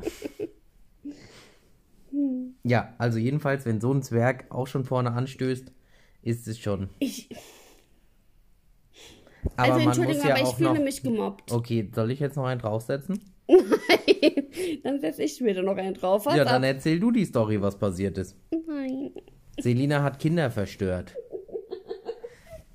[2.64, 5.72] Ja, also jedenfalls, wenn so ein Zwerg auch schon vorne anstößt,
[6.22, 6.90] ist es schon.
[7.00, 7.30] Ich,
[9.56, 10.84] Aber also Entschuldigung, ja aber ich fühle noch.
[10.84, 11.52] mich gemobbt.
[11.52, 13.19] Okay, soll ich jetzt noch einen draufsetzen?
[14.84, 16.25] Dann setze ich wieder noch einen drauf.
[16.25, 16.69] Was ja, dann ab?
[16.69, 18.36] erzähl du die Story, was passiert ist.
[18.67, 19.12] Nein.
[19.60, 21.15] Selina hat Kinder verstört.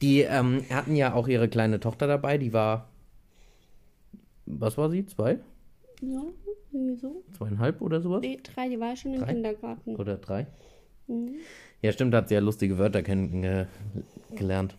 [0.03, 2.91] Die ähm, hatten ja auch ihre kleine Tochter dabei, die war.
[4.47, 5.07] Was war sie?
[5.07, 5.39] Zwei?
[6.03, 6.23] Ja,
[6.73, 7.23] irgendwie so.
[7.37, 8.21] Zweieinhalb oder sowas?
[8.23, 9.33] Nee, drei, die war schon im Drei?
[9.33, 9.97] Kindergarten.
[9.97, 10.47] Oder drei?
[11.83, 14.75] Ja, stimmt, hat sehr lustige Wörter kennengelernt.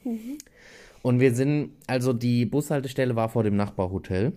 [1.06, 4.34] Und wir sind, also die Bushaltestelle war vor dem Nachbarhotel.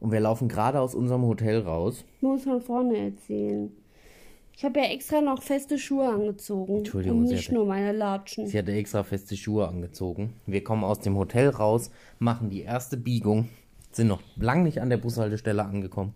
[0.00, 2.04] Und wir laufen gerade aus unserem Hotel raus.
[2.20, 3.70] Muss von vorne erzählen.
[4.56, 6.78] Ich habe ja extra noch feste Schuhe angezogen.
[6.78, 8.48] Entschuldigung, Und nicht hatte- nur meine Latschen.
[8.48, 10.32] Sie hatte extra feste Schuhe angezogen.
[10.46, 13.48] Wir kommen aus dem Hotel raus, machen die erste Biegung,
[13.92, 16.14] sind noch lang nicht an der Bushaltestelle angekommen.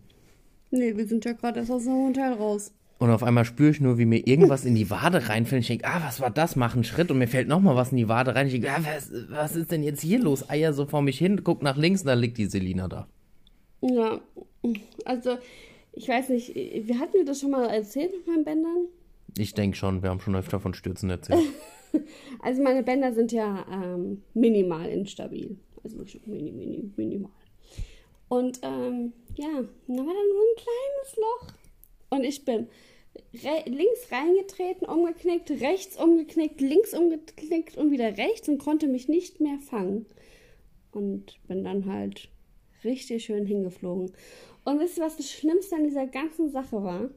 [0.72, 2.72] Nee, wir sind ja gerade erst aus dem Hotel raus.
[2.98, 5.62] Und auf einmal spüre ich nur, wie mir irgendwas in die Wade reinfällt.
[5.62, 6.56] Ich denke, ah, was war das?
[6.56, 8.46] Mach einen Schritt und mir fällt nochmal was in die Wade rein.
[8.46, 10.48] Ich denke, ah, was, was ist denn jetzt hier los?
[10.48, 13.06] Eier so vor mich hin, guck nach links und da liegt die Selina da.
[13.82, 14.20] Ja,
[15.04, 15.36] also
[15.92, 18.86] ich weiß nicht, wir hatten wir das schon mal erzählt mit meinen Bändern?
[19.36, 21.40] Ich denke schon, wir haben schon öfter von Stürzen erzählt.
[22.40, 25.56] Also meine Bänder sind ja ähm, minimal instabil.
[25.82, 27.30] Also wirklich mini, mini, minimal.
[28.28, 31.54] Und ähm, ja, da war dann so ein kleines Loch.
[32.10, 32.68] Und ich bin
[33.44, 39.40] re links reingetreten, umgeknickt, rechts umgeknickt, links umgeknickt und wieder rechts und konnte mich nicht
[39.40, 40.06] mehr fangen.
[40.92, 42.30] und bin dann halt
[42.84, 44.12] richtig schön hingeflogen.
[44.64, 47.10] Und wisst ihr, was das Schlimmste an dieser ganzen Sache war?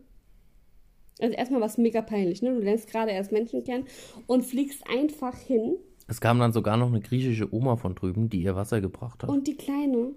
[1.21, 2.54] Also erstmal war es mega peinlich, ne?
[2.54, 3.86] Du lernst gerade erst Menschen kennen
[4.28, 5.78] und fliegst einfach hin.
[6.08, 9.30] Es kam dann sogar noch eine griechische Oma von drüben, die ihr Wasser gebracht hat.
[9.30, 10.13] Und die Kleine,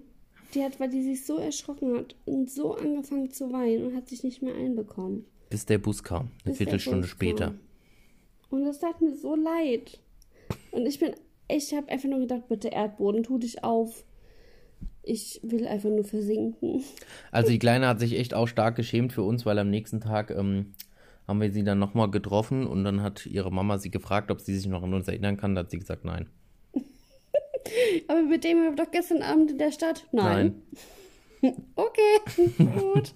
[0.53, 4.07] die hat, weil die sich so erschrocken hat und so angefangen zu weinen und hat
[4.07, 5.25] sich nicht mehr einbekommen.
[5.49, 7.45] Bis der Bus kam, eine Bis Viertelstunde später.
[7.47, 7.59] kam.
[8.49, 9.99] Und das tat mir so leid.
[10.71, 11.13] Und ich bin,
[11.47, 14.03] ich habe einfach nur gedacht, bitte Erdboden, tu dich auf.
[15.01, 16.83] Ich will einfach nur versinken.
[17.31, 20.31] Also die Kleine hat sich echt auch stark geschämt für uns, weil am nächsten Tag
[20.31, 20.73] ähm,
[21.27, 24.55] haben wir sie dann nochmal getroffen und dann hat ihre Mama sie gefragt, ob sie
[24.55, 25.55] sich noch an uns erinnern kann.
[25.55, 26.29] Da hat sie gesagt, nein.
[28.07, 30.05] Aber mit dem haben wir doch gestern Abend in der Stadt.
[30.11, 30.61] Nein.
[31.75, 33.13] Okay, gut.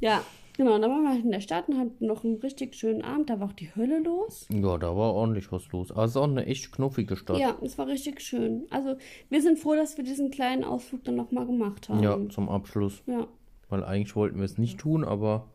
[0.00, 0.22] Ja,
[0.56, 0.78] genau.
[0.78, 3.28] Dann waren wir halt in der Stadt und hatten noch einen richtig schönen Abend.
[3.28, 4.46] Da war auch die Hölle los.
[4.50, 5.90] Ja, da war ordentlich was los.
[5.90, 7.36] Ist auch eine echt knuffige Stadt.
[7.38, 8.64] Ja, es war richtig schön.
[8.70, 8.96] Also,
[9.28, 12.02] wir sind froh, dass wir diesen kleinen Ausflug dann nochmal gemacht haben.
[12.02, 13.02] Ja, zum Abschluss.
[13.06, 13.26] ja.
[13.68, 15.48] Weil eigentlich wollten wir es nicht tun, aber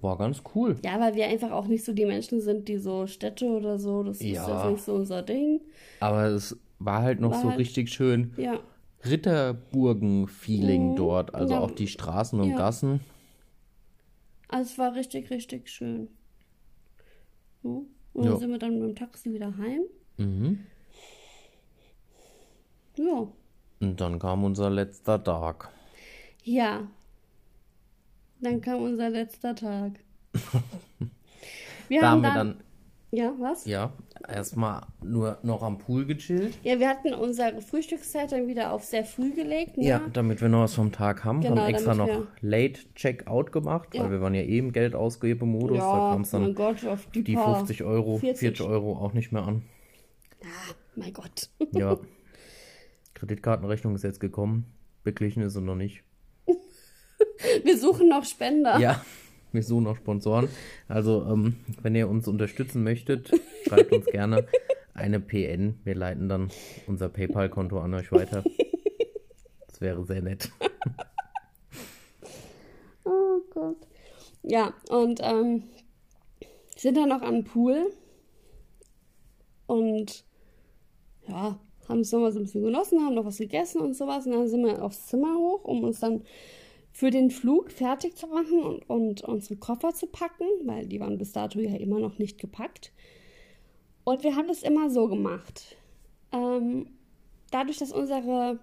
[0.00, 0.76] war ganz cool.
[0.84, 4.02] Ja, weil wir einfach auch nicht so die Menschen sind, die so Städte oder so,
[4.02, 4.48] das ist Ja.
[4.64, 5.60] jetzt nicht so unser Ding.
[6.00, 8.60] Aber es war halt noch War so halt- richtig schön Ja,
[9.04, 10.96] Ritterburgen-Feeling Mhm.
[10.96, 11.34] dort.
[11.34, 11.60] Also Ja.
[11.60, 12.56] auch die Straßen und Ja.
[12.56, 13.00] Gassen.
[14.48, 16.08] also es war richtig, richtig schön.
[17.62, 17.70] Ja.
[17.70, 19.82] Und dann sind wir dann mit dem Taxi wieder heim.
[20.16, 20.60] Mhm.
[22.96, 23.28] Ja.
[23.80, 25.68] Und dann kam unser letzter Tag.
[26.44, 26.86] Ja.
[28.40, 30.00] Dann kam unser letzter Tag.
[31.88, 32.64] Wir Da haben haben wir dann, dann,
[33.12, 33.64] Ja, was?
[33.66, 33.92] ja,
[34.28, 36.58] erstmal nur noch am Pool gechillt.
[36.62, 39.76] Ja, wir hatten unsere Frühstückszeit dann wieder auf sehr früh gelegt.
[39.76, 39.86] Ne?
[39.86, 41.40] Ja, damit wir noch was vom Tag haben.
[41.40, 44.04] Genau, haben extra noch Late Checkout gemacht, Ja.
[44.04, 45.78] weil wir waren ja eben Geldausgebemodus.
[45.78, 48.40] da ja kam es dann Gott, auf die, die paar 50 Euro, 40.
[48.40, 49.62] 40 Euro auch nicht mehr an.
[50.42, 51.50] Ah, mein Gott.
[51.72, 51.98] Ja.
[53.14, 54.66] Kreditkartenrechnung ist jetzt gekommen.
[55.02, 56.02] Beglichen ist sie noch nicht.
[57.64, 58.78] Wir suchen noch Spender.
[58.78, 59.00] Ja,
[59.56, 60.48] wir suchen noch Sponsoren.
[60.86, 63.32] Also, ähm, wenn ihr uns unterstützen möchtet,
[63.66, 64.46] schreibt uns gerne
[64.94, 65.80] eine PN.
[65.84, 66.50] Wir leiten dann
[66.86, 68.44] unser PayPal-Konto an euch weiter.
[69.66, 70.50] Das wäre sehr nett.
[73.08, 73.76] Oh Gott.
[74.42, 75.62] Ja, und ähm,
[76.76, 77.92] sind dann noch am Pool
[79.66, 80.24] und
[81.28, 84.26] ja, haben es nochmal so ein bisschen genossen, haben noch was gegessen und sowas.
[84.26, 86.22] Und dann sind wir aufs Zimmer hoch, um uns dann
[86.96, 91.18] für den Flug fertig zu machen und, und unsere Koffer zu packen, weil die waren
[91.18, 92.90] bis dato ja immer noch nicht gepackt.
[94.04, 95.76] Und wir haben das immer so gemacht.
[96.32, 96.86] Ähm,
[97.50, 98.60] dadurch, dass unsere,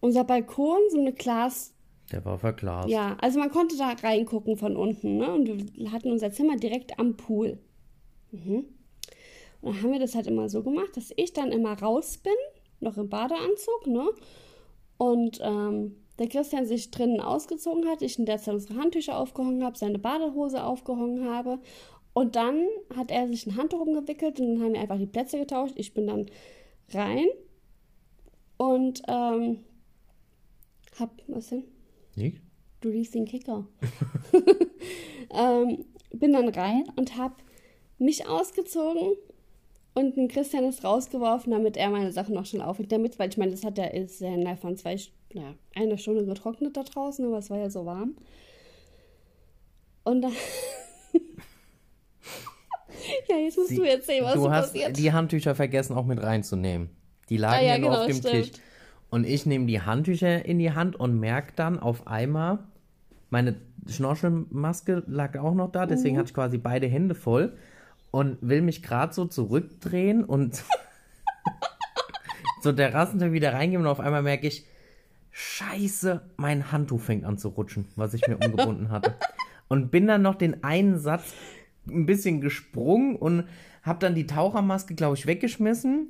[0.00, 1.72] unser Balkon so eine Glas
[2.12, 2.90] Der war verglast.
[2.90, 5.32] ja, also man konnte da reingucken von unten, ne?
[5.32, 7.60] Und wir hatten unser Zimmer direkt am Pool.
[8.30, 8.66] Mhm.
[9.62, 12.34] Und dann haben wir das halt immer so gemacht, dass ich dann immer raus bin,
[12.80, 14.10] noch im Badeanzug, ne?
[14.98, 19.64] Und ähm, der Christian sich drinnen ausgezogen hat, ich in der Zeit unsere Handtücher aufgehangen
[19.64, 21.58] habe, seine Badehose aufgehangen habe.
[22.14, 25.38] Und dann hat er sich ein Handtuch umgewickelt und dann haben wir einfach die Plätze
[25.38, 25.74] getauscht.
[25.76, 26.26] Ich bin dann
[26.90, 27.26] rein
[28.56, 29.64] und ähm,
[30.98, 31.64] hab, was denn?
[32.14, 32.40] Nicht?
[32.80, 33.66] Du liest den Kicker.
[35.34, 37.34] ähm, bin dann rein und habe
[37.98, 39.16] mich ausgezogen
[39.94, 42.92] und den Christian ist rausgeworfen, damit er meine Sachen noch schnell aufhängt.
[42.92, 44.96] Damit, weil ich meine, das hat ja ist ja innerhalb von zwei,
[45.32, 48.16] ja, einer Stunde getrocknet da draußen, aber es war ja so warm.
[50.04, 50.32] Und dann.
[53.28, 54.96] ja, jetzt musst du erzählen, was du so hast passiert.
[54.96, 56.90] die Handtücher vergessen auch mit reinzunehmen.
[57.28, 58.32] Die lagen Ah, ja, ja, nur genau, auf dem stimmt.
[58.34, 58.50] Tisch.
[59.10, 62.58] Und ich nehme die Handtücher in die Hand und merke dann auf einmal,
[63.30, 63.56] meine
[63.88, 65.88] Schnorchelmaske lag auch noch da, Mhm.
[65.90, 67.56] deswegen hatte ich quasi beide Hände voll
[68.10, 70.62] und will mich gerade so zurückdrehen und
[72.62, 74.64] so der Rassentür wieder reingeben und auf einmal merke ich,
[75.32, 79.14] Scheiße, mein Handtuch fängt an zu rutschen, was ich mir umgebunden hatte.
[79.68, 81.32] Und bin dann noch den einen Satz
[81.88, 83.48] ein bisschen gesprungen und
[83.82, 86.08] habe dann die Tauchermaske, glaube ich, weggeschmissen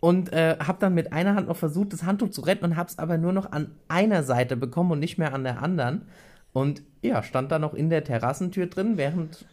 [0.00, 2.88] und äh, habe dann mit einer Hand noch versucht, das Handtuch zu retten und habe
[2.88, 6.08] es aber nur noch an einer Seite bekommen und nicht mehr an der anderen.
[6.52, 9.46] Und ja, stand da noch in der Terrassentür drin, während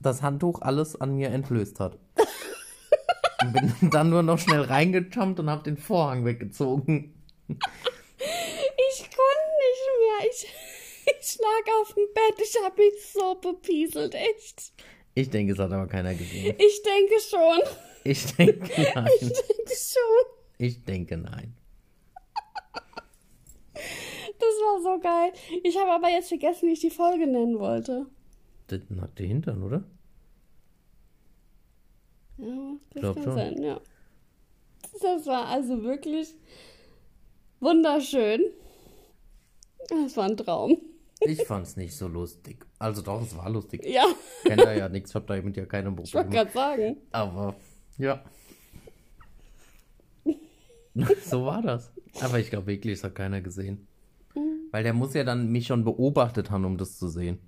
[0.00, 1.98] das Handtuch alles an mir entblößt hat.
[3.42, 7.13] und bin dann nur noch schnell reingejumpt und habe den Vorhang weggezogen.
[7.48, 10.30] Ich konnte nicht mehr.
[10.30, 10.46] Ich,
[11.20, 12.40] ich lag auf dem Bett.
[12.42, 14.72] Ich habe mich so bepieselt, echt.
[15.14, 16.56] Ich denke, es hat aber keiner gesehen.
[16.58, 17.60] Ich denke schon.
[18.04, 19.08] Ich denke nein.
[19.20, 20.24] Ich denke schon.
[20.58, 21.56] Ich denke nein.
[23.74, 25.32] Das war so geil.
[25.62, 28.06] Ich habe aber jetzt vergessen, wie ich die Folge nennen wollte.
[28.66, 29.84] Das nackte Hintern, oder?
[32.38, 33.34] Ja, das Glaub kann schon.
[33.36, 33.80] sein, ja.
[35.00, 36.34] Das war also wirklich
[37.64, 38.42] wunderschön.
[39.88, 40.78] Das war ein Traum.
[41.20, 42.64] Ich fand's nicht so lustig.
[42.78, 43.84] Also doch, es war lustig.
[43.86, 44.04] Ja,
[44.42, 46.30] Ich kenne da ja nichts, ich hab damit ja keine ich wollte Probleme.
[46.30, 46.96] gerade sagen.
[47.12, 47.54] Aber
[47.98, 48.22] ja.
[51.24, 51.92] so war das.
[52.20, 53.86] Aber ich glaube wirklich, es hat keiner gesehen.
[54.70, 57.38] Weil der muss ja dann mich schon beobachtet haben, um das zu sehen.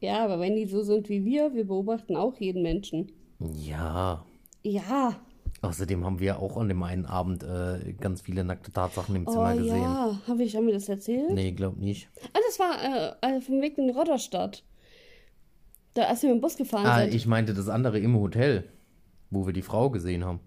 [0.00, 3.12] Ja, aber wenn die so sind wie wir, wir beobachten auch jeden Menschen.
[3.38, 4.24] Ja.
[4.62, 5.20] Ja.
[5.62, 9.30] Außerdem haben wir auch an dem einen Abend äh, ganz viele nackte Tatsachen im Oh
[9.32, 9.82] Zimmer gesehen.
[9.82, 10.18] ja.
[10.26, 11.30] Habe ich, haben wir das erzählt?
[11.32, 12.08] Nee, glaub nicht.
[12.32, 14.64] Ah, das war äh, vom Weg in Rodderstadt.
[15.94, 17.14] Da, als wir mit dem Bus gefahren Ah, sind.
[17.14, 18.64] ich meinte das andere im Hotel,
[19.30, 20.40] wo wir die Frau gesehen haben.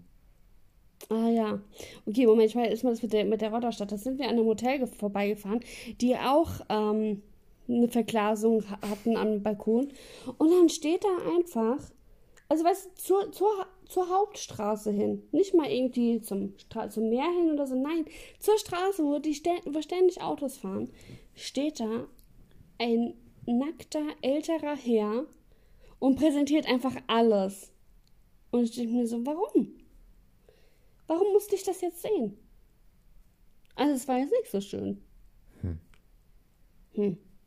[1.10, 1.60] Ah ja.
[2.06, 3.92] Okay, Moment, ich meine erstmal das mit der, mit der Rodderstadt.
[3.92, 5.60] Da sind wir an einem Hotel ge- vorbeigefahren,
[6.00, 7.22] die auch ähm,
[7.68, 9.88] eine Verglasung ha- hatten am Balkon.
[10.38, 11.78] Und dann steht da einfach,
[12.48, 15.22] also weißt du, zur, zur, zur Hauptstraße hin.
[15.32, 17.74] Nicht mal irgendwie zum, Stra zum Meer hin oder so.
[17.74, 18.04] Nein,
[18.38, 19.34] zur Straße, wo, die
[19.66, 20.90] wo ständig Autos fahren,
[21.34, 22.06] steht da
[22.78, 23.14] ein
[23.46, 25.26] nackter, älterer Herr
[25.98, 27.72] und präsentiert einfach alles.
[28.50, 29.74] Und ich denke mir so, warum?
[31.06, 32.38] Warum musste ich das jetzt sehen?
[33.74, 35.02] Also es war jetzt nicht so schön.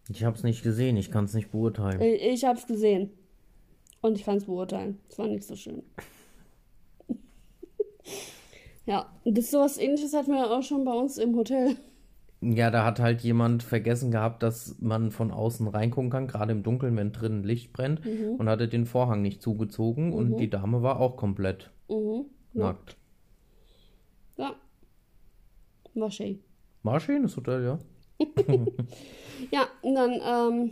[0.10, 2.02] Ich hab's nicht gesehen, ich kann's nicht beurteilen.
[2.02, 3.12] Ich, ich habe es gesehen.
[4.02, 5.00] Und ich kann es beurteilen.
[5.10, 5.84] Es war nicht so schön.
[8.88, 11.76] Ja, das sowas ähnliches hatten wir auch schon bei uns im Hotel.
[12.42, 16.62] Ja, da hat halt jemand vergessen gehabt, dass man von außen reingucken kann, gerade im
[16.64, 21.00] Dunkeln, wenn drinnen Licht brennt, und hatte den Vorhang nicht zugezogen und die Dame war
[21.00, 22.26] auch komplett Mhm.
[22.54, 22.96] nackt.
[24.38, 24.56] Ja.
[25.96, 26.40] War schön.
[26.84, 27.80] War schön, das Hotel, ja.
[29.52, 30.72] Ja, und dann ähm,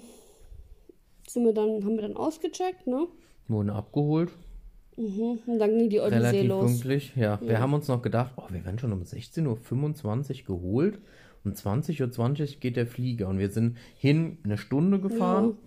[1.27, 3.07] sind wir dann, haben wir dann ausgecheckt, ne?
[3.47, 4.31] Wurden abgeholt,
[4.97, 5.39] Mhm.
[5.45, 6.65] Und dann ging die Odyssee relativ los.
[6.71, 7.13] pünktlich.
[7.15, 10.99] Ja, wir haben uns noch gedacht, oh, wir werden schon um 16.25 Uhr geholt.
[11.43, 15.49] Um 20.20 Uhr geht der Flieger und wir sind hin eine Stunde gefahren.
[15.51, 15.57] Und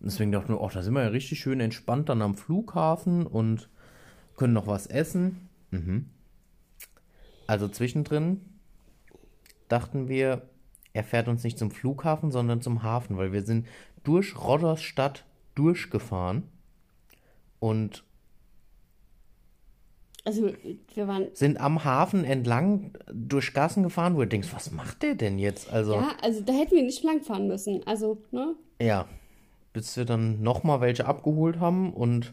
[0.00, 3.68] Deswegen dachten wir, oh, da sind wir ja richtig schön entspannt dann am Flughafen und
[4.36, 5.48] können noch was essen.
[5.70, 6.06] Mhm.
[7.46, 8.40] Also zwischendrin
[9.68, 10.42] dachten wir,
[10.92, 13.66] er fährt uns nicht zum Flughafen, sondern zum Hafen, weil wir sind
[14.02, 15.24] durch Roddersstadt
[15.54, 16.44] durchgefahren
[17.58, 18.04] und
[20.24, 20.50] Also
[20.94, 25.14] wir waren sind am Hafen entlang durch Gassen gefahren, wo du denkst, was macht der
[25.14, 25.70] denn jetzt?
[25.70, 27.86] Also, Ja, also da hätten wir nicht lang fahren müssen.
[27.86, 28.54] Also, ne?
[28.80, 29.06] ja,
[29.74, 32.32] bis wir dann nochmal welche abgeholt haben und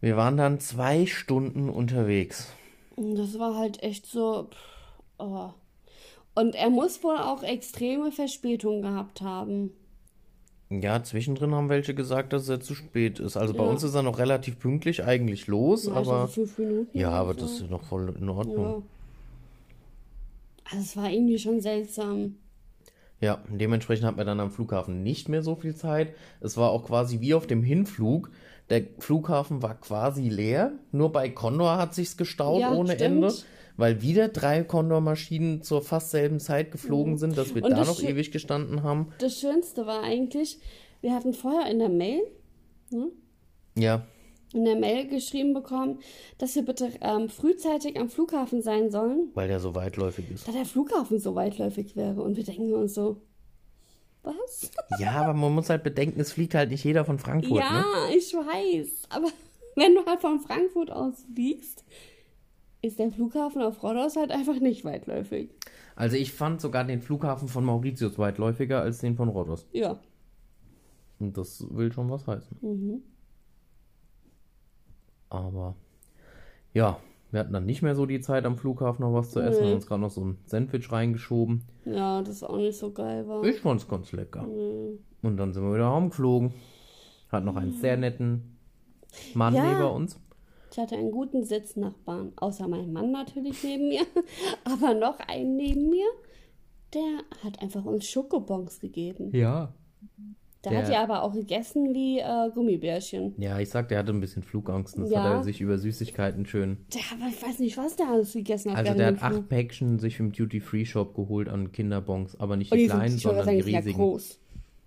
[0.00, 2.48] wir waren dann zwei Stunden unterwegs.
[2.96, 4.48] Das war halt echt so.
[5.18, 5.50] Oh.
[6.34, 9.72] Und er muss wohl auch extreme Verspätungen gehabt haben.
[10.70, 13.36] Ja, zwischendrin haben welche gesagt, dass er zu spät ist.
[13.36, 13.70] Also bei Ja.
[13.70, 16.98] uns ist er noch relativ pünktlich eigentlich los, Ja, aber so fünf Minuten.
[16.98, 17.40] ja, oder aber so.
[17.40, 18.64] das ist noch voll in Ordnung.
[18.64, 18.82] Ja.
[20.70, 22.36] Also es war irgendwie schon seltsam.
[23.20, 26.14] Ja, dementsprechend hat man dann am Flughafen nicht mehr so viel Zeit.
[26.40, 28.30] Es war auch quasi wie auf dem Hinflug.
[28.70, 30.72] Der Flughafen war quasi leer.
[30.90, 33.24] Nur bei Condor hat sich's gestaut Ja, ohne stimmt.
[33.24, 33.34] Ende.
[33.76, 37.68] Weil wieder drei Condor-Maschinen zur fast selben Zeit geflogen sind, dass wir Mhm.
[37.68, 39.08] Und da noch ewig gestanden haben.
[39.18, 40.60] Das Schönste war eigentlich,
[41.00, 42.22] wir hatten vorher in der Mail,
[43.76, 44.06] Ja,
[44.52, 45.98] in der Mail geschrieben bekommen,
[46.38, 50.46] dass wir bitte ähm, frühzeitig am Flughafen sein sollen, weil der so weitläufig ist.
[50.46, 52.22] da der Flughafen so weitläufig wäre.
[52.22, 53.20] Und wir denken uns so,
[54.22, 54.70] was?
[55.00, 58.16] Ja, aber man muss halt bedenken, es fliegt halt nicht jeder von Frankfurt, ja, ne?
[58.16, 59.02] ich weiß.
[59.08, 59.26] Aber
[59.74, 61.84] wenn du halt von Frankfurt aus fliegst,
[62.84, 65.50] ist der Flughafen auf Rhodos halt einfach nicht weitläufig.
[65.96, 69.66] Also ich fand sogar den Flughafen von Mauritius weitläufiger als den von Rhodos.
[69.72, 69.98] Ja.
[71.18, 72.58] Und das will schon was heißen.
[72.60, 73.02] Mhm.
[75.30, 75.76] Aber
[76.72, 76.98] ja,
[77.30, 79.62] wir hatten dann nicht mehr so die Zeit am Flughafen noch was zu essen.
[79.62, 79.68] Nee.
[79.68, 81.62] Haben uns gerade noch so ein Sandwich reingeschoben.
[81.84, 83.42] Ja, das auch nicht so geil war.
[83.44, 84.42] Ich fand's ganz lecker.
[84.42, 84.98] Mhm.
[85.22, 86.52] Und dann sind wir wieder heimgeflogen.
[87.30, 88.58] Hat noch einen sehr netten
[89.34, 89.72] Mann Ja.
[89.72, 90.20] neben uns.
[90.74, 94.02] Ich hatte einen guten Sitznachbarn, außer mein Mann natürlich neben mir,
[94.64, 96.06] aber noch einen neben mir,
[96.92, 99.30] der hat einfach uns Schokobons gegeben.
[99.32, 99.72] Ja.
[100.64, 103.34] Der- hat ja aber auch gegessen wie äh, Gummibärchen.
[103.38, 104.96] Ja, ich sag, der hatte ein bisschen Flugangst.
[104.96, 105.22] Und das Ja.
[105.22, 106.78] hat er sich über Süßigkeiten schön.
[106.92, 108.78] Der, aber ich weiß nicht, was der alles gegessen hat.
[108.78, 109.48] Also der hat acht.
[109.48, 112.40] Päckchen sich im Duty-Free-Shop geholt an Kinderbons.
[112.40, 113.96] Aber nicht die die kleinen, sondern die sind ja riesigen.
[113.98, 114.40] groß.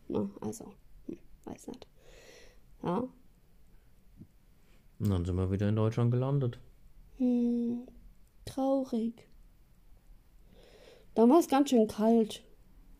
[0.09, 0.65] Na, also,
[1.07, 1.87] hm, weiß nicht.
[2.83, 3.03] Ja.
[4.99, 6.59] Und dann sind wir wieder in Deutschland gelandet.
[7.17, 7.87] Hm,
[8.45, 9.13] traurig.
[11.13, 12.43] Da war es ganz schön kalt.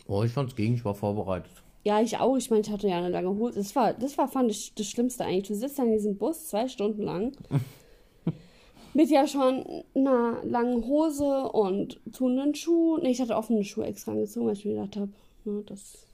[0.07, 1.51] Oh, ich fand's gegen, ich war vorbereitet.
[1.83, 2.36] Ja, ich auch.
[2.36, 3.60] Ich meine, ich hatte ja eine lange Hose.
[3.60, 5.47] Das war, das war, fand ich, das Schlimmste eigentlich.
[5.47, 7.31] Du sitzt dann in diesem Bus zwei Stunden lang.
[8.93, 13.03] Mit ja schon einer langen Hose und tunenden Schuhen.
[13.03, 15.12] Nee, ich hatte offene Schuhe extra angezogen, weil ich mir gedacht habe,
[15.45, 16.07] ne, das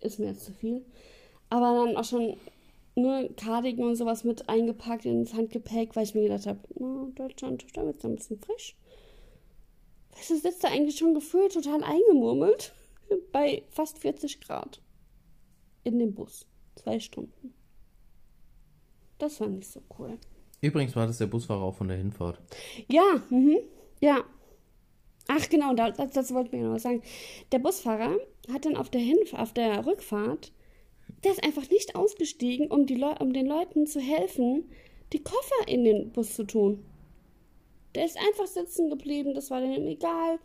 [0.00, 0.84] ist mir jetzt zu viel.
[1.50, 2.36] Aber dann auch schon
[2.98, 7.64] ne, Cardigan und sowas mit eingepackt ins Handgepäck, weil ich mir gedacht habe, na, Deutschland,
[7.74, 8.76] da wird es ein bisschen frisch.
[10.16, 12.74] Weißt du, sitzt da eigentlich schon gefühlt total eingemurmelt
[13.32, 14.80] bei fast 40 Grad
[15.84, 16.46] in dem Bus.
[16.76, 17.54] Zwei Stunden.
[19.18, 20.18] Das war nicht so cool.
[20.60, 22.40] Übrigens war das der Busfahrer auch von der Hinfahrt.
[22.88, 23.58] Ja, mhm,
[24.00, 24.24] ja.
[25.28, 27.02] Ach genau, das, das wollte ich mir noch was sagen.
[27.52, 28.16] Der Busfahrer
[28.52, 30.52] hat dann auf der Hinf auf der Rückfahrt,
[31.24, 34.70] der ist einfach nicht ausgestiegen, um, die Leu um den Leuten zu helfen,
[35.12, 36.84] die Koffer in den Bus zu tun.
[37.94, 40.38] Der ist einfach sitzen geblieben, das war dem egal.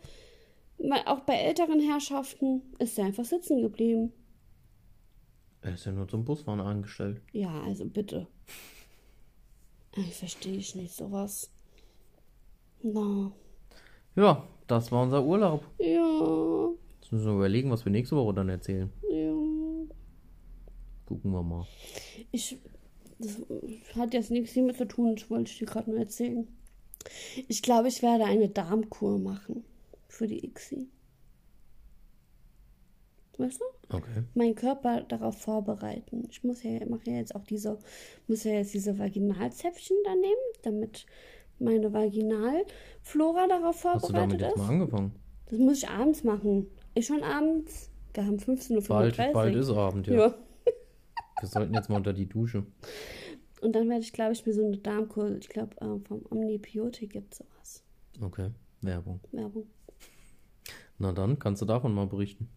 [1.06, 4.12] Auch bei älteren Herrschaften ist er einfach sitzen geblieben.
[5.60, 7.22] Er ist ja nur zum Busfahren angestellt.
[7.32, 8.26] Ja, also bitte.
[9.96, 11.50] Ich verstehe ich nicht sowas.
[12.82, 13.32] Na.
[14.16, 15.64] Ja, das war unser Urlaub.
[15.78, 16.70] Ja.
[17.00, 18.90] Jetzt müssen wir überlegen, was wir nächste Woche dann erzählen.
[19.10, 19.33] Ja.
[21.14, 21.64] Gucken wir mal.
[22.32, 22.58] Ich.
[23.20, 23.40] Das
[23.94, 26.48] hat jetzt nichts damit zu tun, das wollte ich dir gerade nur erzählen.
[27.46, 29.62] Ich glaube, ich werde eine Darmkur machen.
[30.08, 30.88] Für die ICSI.
[33.38, 33.96] Weißt du?
[33.96, 34.24] Okay.
[34.34, 36.26] Meinen Körper darauf vorbereiten.
[36.30, 37.78] Ich muss ja, mache ja jetzt auch diese,
[38.26, 41.06] muss ja jetzt diese Vaginalzäpfchen da nehmen, damit
[41.60, 44.58] meine Vaginalflora darauf vorbereitet Hast du damit jetzt ist.
[44.58, 45.12] mal angefangen?
[45.46, 46.66] Das muss ich abends machen.
[46.96, 47.90] Ist schon abends.
[48.14, 48.82] Wir haben 15.35 Uhr.
[48.88, 50.14] Bald, bald ist Abend, ja.
[50.14, 50.34] ja.
[51.44, 52.64] Wir sollten jetzt mal unter die Dusche.
[53.60, 57.12] Und dann werde ich, glaube ich, mir so eine Darmkur, ich glaube, äh, vom Omnibiotik
[57.12, 57.84] gibt sowas.
[58.18, 58.48] Okay,
[58.80, 59.20] Werbung.
[59.30, 59.66] Werbung.
[60.96, 62.48] Na dann, kannst du davon mal berichten.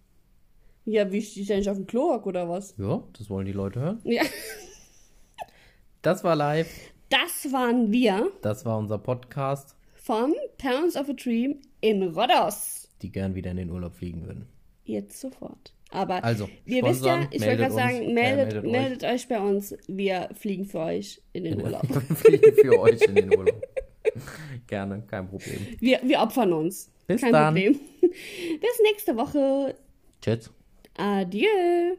[0.86, 2.78] Ja, wie ich denn nicht auf dem Klo oder was?
[2.78, 4.00] Ja, das wollen die Leute hören.
[4.06, 4.24] Ja.
[6.02, 6.94] Das war live.
[7.10, 12.90] Das waren wir Das war unser Podcast, von Parents of a Dream in Rhodos.
[13.02, 14.48] die gern wieder in den Urlaub fliegen würden.
[14.86, 15.74] Jetzt sofort.
[15.90, 18.72] Aber Also, ihr wisst ja, ich wollte meldet gerade sagen, uns, äh, meldet, meldet euch.
[18.72, 19.76] meldet euch bei uns.
[19.88, 21.84] Wir fliegen für euch in den Urlaub.
[21.90, 23.68] Wir fliegen für euch in den Urlaub.
[24.68, 25.60] Gerne, kein Problem.
[25.80, 26.92] Wir, wir opfern uns.
[27.08, 27.54] Bis Kein dann.
[27.54, 27.80] Problem.
[28.02, 29.76] Bis nächste Woche.
[30.22, 30.52] Tschüss.
[30.98, 31.98] Adieu.